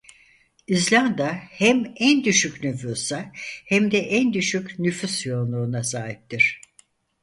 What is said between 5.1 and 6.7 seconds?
yoğunluğuna sahiptir.